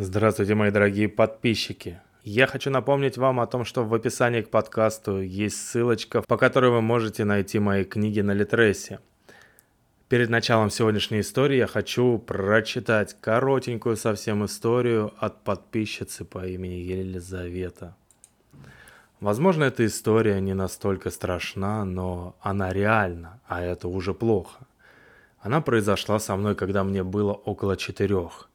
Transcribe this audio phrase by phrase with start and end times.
[0.00, 2.00] Здравствуйте, мои дорогие подписчики.
[2.22, 6.70] Я хочу напомнить вам о том, что в описании к подкасту есть ссылочка, по которой
[6.70, 9.00] вы можете найти мои книги на Литресе.
[10.08, 17.96] Перед началом сегодняшней истории я хочу прочитать коротенькую совсем историю от подписчицы по имени Елизавета.
[19.18, 24.64] Возможно, эта история не настолько страшна, но она реальна, а это уже плохо.
[25.40, 28.47] Она произошла со мной, когда мне было около четырех.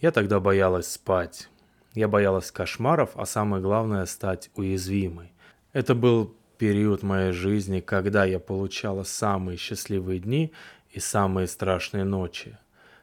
[0.00, 1.48] Я тогда боялась спать.
[1.94, 5.32] Я боялась кошмаров, а самое главное– стать уязвимой.
[5.72, 10.52] Это был период моей жизни, когда я получала самые счастливые дни
[10.90, 12.58] и самые страшные ночи.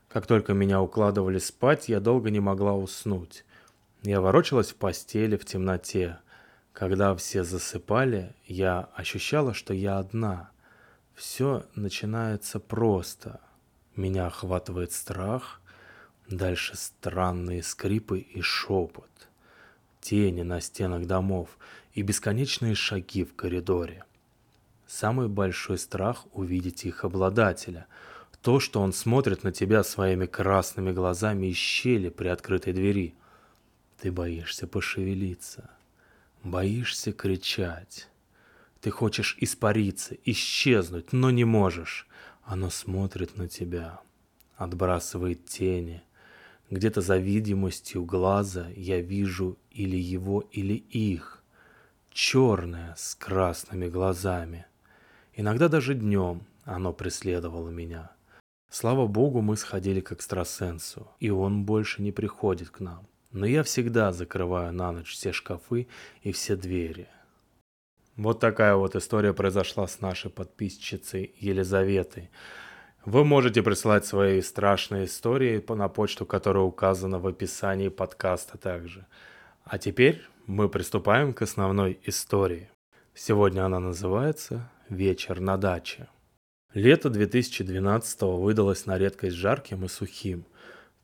[0.08, 3.46] Как только меня укладывали спать, я долго не могла уснуть.
[4.04, 6.18] Я ворочалась в постели в темноте–
[6.78, 10.52] когда все засыпали, я ощущала, что я одна.
[11.16, 13.40] Все начинается просто.
[13.96, 15.60] Меня охватывает страх,
[16.30, 19.10] дальше странные скрипы и шепот,
[20.02, 21.58] тени на стенах домов
[21.94, 24.04] и бесконечные шаги в коридоре.
[24.88, 27.88] Самый большой страх увидеть их обладателя.
[28.42, 33.14] То, что он смотрит на тебя своими красными глазами из щели при открытой двери.
[34.00, 35.70] Ты боишься пошевелиться.
[36.44, 38.08] Боишься кричать.
[38.80, 42.08] Ты хочешь испариться, исчезнуть, но не можешь.
[42.44, 44.00] Оно смотрит на тебя,
[44.56, 46.04] отбрасывает тени.
[46.70, 51.44] Где-то за видимостью глаза я вижу или его, или их.
[52.12, 54.66] Черное с красными глазами.
[55.34, 58.12] Иногда даже днем оно преследовало меня.
[58.70, 63.64] Слава богу, мы сходили к экстрасенсу, и он больше не приходит к нам но я
[63.64, 65.88] всегда закрываю на ночь все шкафы
[66.22, 67.08] и все двери.
[68.16, 72.32] Вот такая вот история произошла с нашей подписчицей Елизаветой.
[73.08, 79.06] Вы можете присылать свои страшные истории на почту, которая указана в описании подкаста также.
[79.64, 82.70] А теперь мы приступаем к основной истории.
[83.16, 86.10] Сегодня она называется «Вечер на даче».
[86.74, 90.46] Лето 2012 выдалось на редкость жарким и сухим–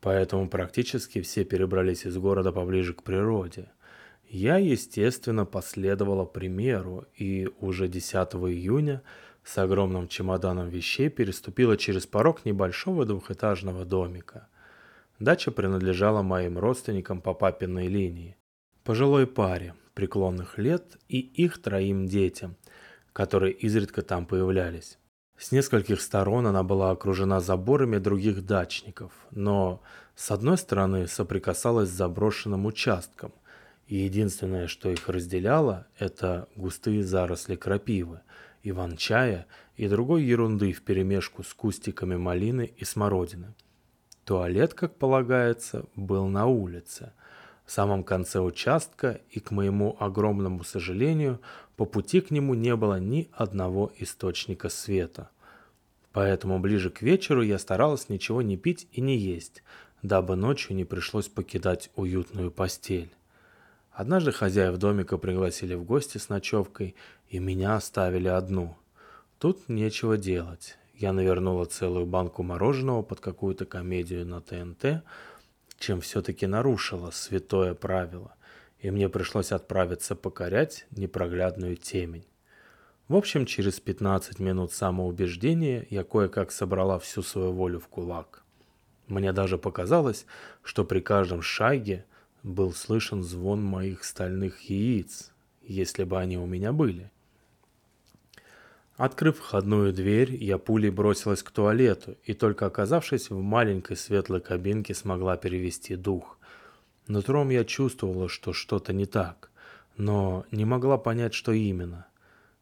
[0.04, 3.70] Поэтому практически все перебрались из города поближе к природе.
[4.28, 9.00] Я, естественно, последовала примеру и уже 10 июня
[9.44, 14.48] с огромным чемоданом вещей переступила через порог небольшого двухэтажного домика.
[15.18, 18.36] Дача принадлежала моим родственникам по папиной линии,
[18.82, 22.56] пожилой паре преклонных лет и их троим детям,
[23.12, 24.98] которые изредка там появлялись.
[25.36, 29.82] С нескольких сторон она была окружена заборами других дачников, но
[30.14, 33.32] с одной стороны соприкасалась с заброшенным участком,
[33.86, 38.20] и единственное, что их разделяло, это густые заросли крапивы,
[38.64, 43.54] иван-чая и другой ерунды вперемешку с кустиками малины и смородины.
[44.24, 47.12] Туалет, как полагается, был на улице,
[47.66, 51.40] в самом конце участка, и, к моему огромному сожалению,
[51.76, 55.30] по пути к нему не было ни одного источника света.
[56.12, 59.62] Поэтому ближе к вечеру я старалась ничего не пить и не есть,
[60.02, 63.10] дабы ночью не пришлось покидать уютную постель.
[63.94, 66.96] Однажды хозяев домика пригласили в гости с ночевкой,
[67.28, 68.76] и меня оставили одну.
[69.38, 70.76] Тут нечего делать.
[70.94, 75.04] Я навернула целую банку мороженого под какую-то комедию на ТНТ,
[75.78, 78.34] чем все-таки нарушила святое правило,
[78.80, 82.26] и мне пришлось отправиться покорять непроглядную темень.
[83.06, 88.42] В общем, через 15 минут самоубеждения я кое-как собрала всю свою волю в кулак.
[89.06, 90.26] Мне даже показалось,
[90.64, 92.06] что при каждом шаге
[92.44, 95.32] был слышен звон моих стальных яиц,
[95.62, 97.10] если бы они у меня были.
[98.96, 104.94] Открыв входную дверь, я пулей бросилась к туалету и только оказавшись в маленькой светлой кабинке
[104.94, 106.38] смогла перевести дух.
[107.08, 109.50] Нутром я чувствовала, что что-то не так,
[109.96, 112.06] но не могла понять, что именно.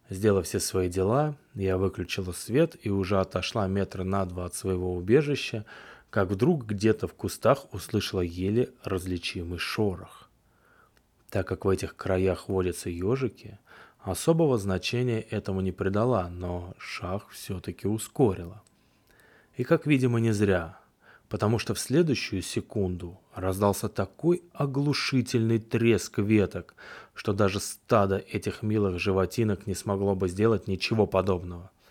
[0.09, 4.95] Сделав все свои дела, я выключила свет и уже отошла метра на два от своего
[4.95, 5.67] убежища,
[6.13, 10.29] как вдруг где-то в кустах услышала еле различимый шорох.
[11.31, 13.59] Так как в этих краях водятся ежики,
[13.99, 18.63] особого значения этому не придала, но шаг все-таки ускорила.
[19.57, 20.79] И как видимо не зря,
[21.31, 26.75] потому что в следующую секунду раздался такой оглушительный треск веток,
[27.15, 31.71] что даже стадо этих милых животинок не смогло бы сделать ничего подобного–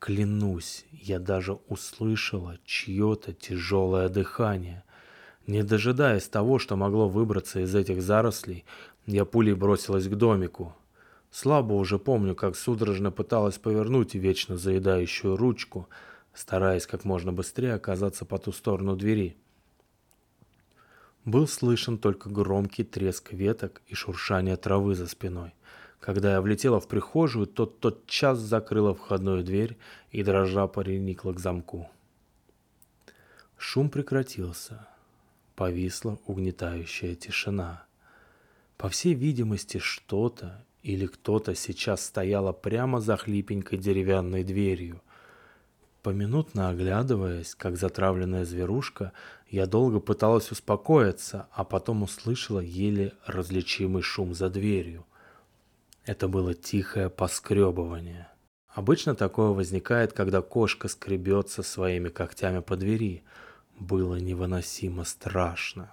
[0.00, 4.82] Клянусь, я даже услышала чье-то тяжелое дыхание.
[5.46, 8.64] Не дожидаясь того, что могло выбраться из этих зарослей,
[9.04, 10.74] я пулей бросилась к домику.
[11.30, 15.86] Слабо уже помню, как судорожно пыталась повернуть вечно заедающую ручку,
[16.32, 19.36] стараясь как можно быстрее оказаться по ту сторону двери.
[21.26, 25.52] Был слышен только громкий треск веток и шуршание травы за спиной.
[26.00, 29.76] Когда я влетела в прихожую, то час закрыла входную дверь
[30.10, 31.88] и дрожа приникла к замку.
[33.58, 34.88] Шум прекратился.
[35.54, 37.84] Повисла угнетающая тишина.
[38.78, 45.02] По всей видимости, что-то или кто-то сейчас стояло прямо за хлипенькой деревянной дверью.
[46.02, 49.12] Поминутно оглядываясь, как затравленная зверушка,
[49.50, 55.04] я долго пыталась успокоиться, а потом услышала еле различимый шум за дверью.
[56.04, 58.28] Это было тихое поскребывание.
[58.68, 63.22] Обычно такое возникает, когда кошка скребется своими когтями по двери.
[63.78, 65.92] Было невыносимо страшно.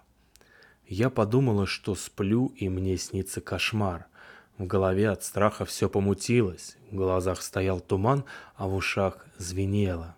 [0.88, 4.08] Я подумала, что сплю и мне снится кошмар–
[4.58, 8.26] в голове от страха все помутилось, в глазах стоял туман,
[8.56, 10.16] а в ушах звенело.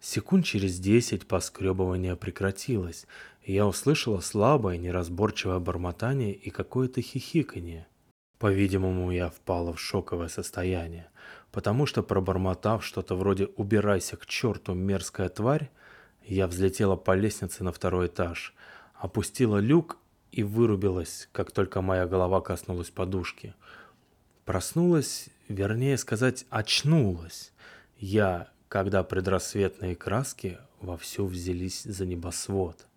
[0.00, 3.06] Секунд через десять поскребывание прекратилось,
[3.44, 7.86] и я услышала слабое, неразборчивое бормотание и какое-то хихиканье.
[8.44, 11.08] По-видимому, я впала в шоковое состояние,
[11.50, 15.70] потому что, пробормотав что-то вроде «убирайся к черту, мерзкая тварь»,
[16.26, 18.54] я взлетела по лестнице на второй этаж,
[18.96, 19.96] опустила люк
[20.30, 23.54] и вырубилась, как только моя голова коснулась подушки.
[24.44, 27.50] Проснулась, вернее сказать, очнулась.
[27.96, 32.88] Я, когда предрассветные краски вовсю взялись за небосвод.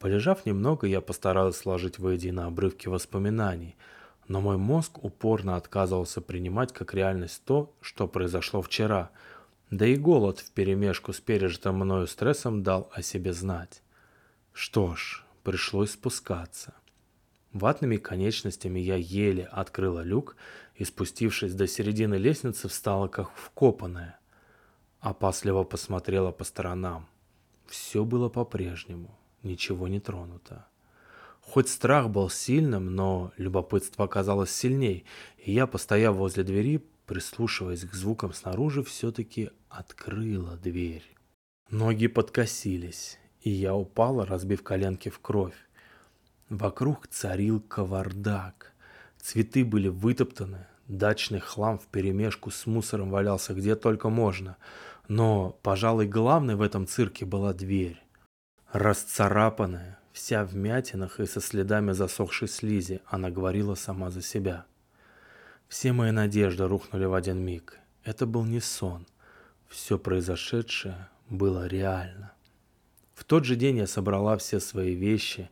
[0.00, 3.76] Полежав немного, я постаралась сложить воедино обрывки воспоминаний,
[4.28, 9.10] но мой мозг упорно отказывался принимать как реальность то, что произошло вчера,
[9.70, 13.82] да и голод вперемешку с пережитым мною стрессом дал о себе знать.
[14.52, 16.74] Что ж, пришлось спускаться.
[17.52, 20.36] Ватными конечностями я еле открыла люк
[20.74, 24.18] и, спустившись до середины лестницы, встала как вкопанная.
[25.00, 27.08] Опасливо посмотрела по сторонам.
[27.66, 30.66] Все было по-прежнему, ничего не тронуто.
[31.46, 35.04] Хоть страх был сильным, но любопытство оказалось сильней,
[35.38, 41.04] и я, постояв возле двери, прислушиваясь к звукам снаружи, все-таки открыла дверь.
[41.70, 45.54] Ноги подкосились, и я упала, разбив коленки в кровь.
[46.48, 48.72] Вокруг царил кавардак.
[49.20, 54.56] Цветы были вытоптаны, дачный хлам вперемешку с мусором валялся где только можно.
[55.08, 58.02] Но, пожалуй, главной в этом цирке была дверь.
[58.72, 64.64] Расцарапанная, вся в мятинах и со следами засохшей слизи, она говорила сама за себя.
[65.68, 67.78] Все мои надежды рухнули в один миг.
[68.04, 69.06] Это был не сон.
[69.68, 72.32] Все произошедшее было реально.
[73.14, 75.50] В тот же день я собрала все свои вещи.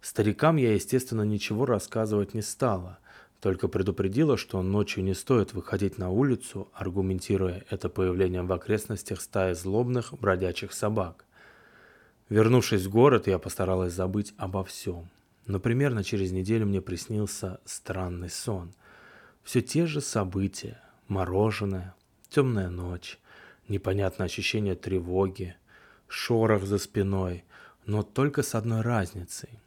[0.00, 2.98] Старикам я, естественно, ничего рассказывать не стала,
[3.40, 9.52] только предупредила, что ночью не стоит выходить на улицу, аргументируя это появлением в окрестностях стаи
[9.52, 11.26] злобных бродячих собак.
[12.30, 15.10] Вернувшись в город, я постаралась забыть обо всем.
[15.46, 18.72] Но примерно через неделю мне приснился странный сон.
[19.42, 20.80] Все те же события.
[21.08, 21.94] Мороженое,
[22.28, 23.18] темная ночь,
[23.66, 25.56] непонятное ощущение тревоги,
[26.06, 27.44] шорох за спиной,
[27.84, 29.58] но только с одной разницей.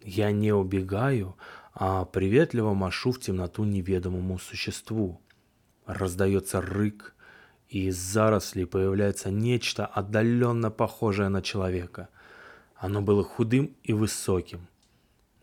[0.00, 1.36] Я не убегаю,
[1.72, 5.20] а приветливо машу в темноту неведомому существу.
[5.84, 7.16] Раздается рык,
[7.74, 12.08] и из зарослей появляется нечто отдаленно похожее на человека.
[12.76, 14.68] Оно было худым и высоким.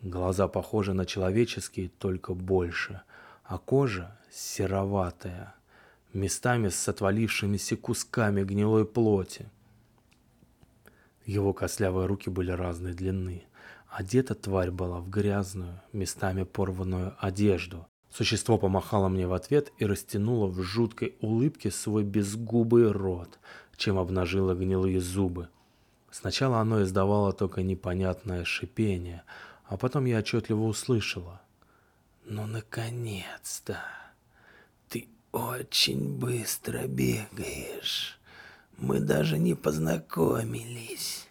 [0.02, 3.02] Глаза похожи на человеческие, только больше,
[3.44, 5.56] а кожа сероватая,
[6.14, 9.52] местами с отвалившимися кусками гнилой плоти.
[11.26, 13.44] Его костлявые руки были разной длины.
[13.90, 17.91] Одета тварь была в грязную, местами порванную одежду.
[18.12, 23.40] Существо помахало мне в ответ и растянуло в жуткой улыбке свой безгубый рот,
[23.78, 25.50] чем обнажило гнилые зубы.
[26.12, 29.24] Сначала оно издавало только непонятное шипение,
[29.66, 31.42] а потом я отчетливо услышала.
[32.26, 33.78] «Ну, наконец-то!
[34.90, 38.20] Ты очень быстро бегаешь!»
[38.82, 41.28] Мы даже не познакомились.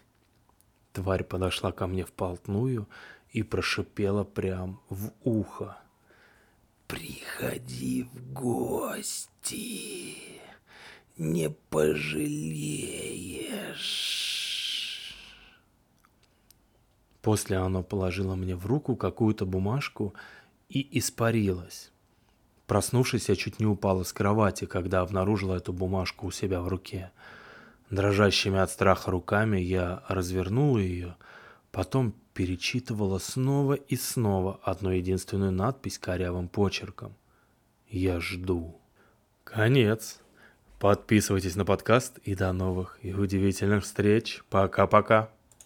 [0.93, 2.87] Тварь подошла ко мне вплотную
[3.31, 5.77] и прошипела прям в ухо.
[6.91, 10.17] Приходи в гости,
[11.17, 12.35] не пожалеешь.
[17.21, 20.13] После она положила мне в руку какую-то бумажку
[20.67, 21.93] и испарилась.
[22.67, 27.13] Проснувшись, я чуть не упала с кровати, когда обнаружила эту бумажку у себя в руке.
[27.89, 31.15] Дрожащими от страха руками я развернула ее,
[31.71, 37.15] потом перечитывала снова и снова одну единственную надпись корявым почерком.
[37.89, 38.81] «Я жду».
[39.43, 40.19] Конец.
[40.79, 44.41] Подписывайтесь на подкаст и до новых и удивительных встреч.
[44.49, 45.29] Пока-пока.